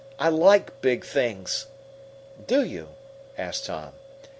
[0.17, 1.67] I like big things."
[2.47, 2.89] "Do you?"
[3.37, 3.93] asked Tom.